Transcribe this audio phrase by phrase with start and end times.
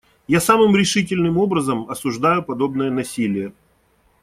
[0.27, 3.53] Я самым решительным образом осуждаю подобное насилие.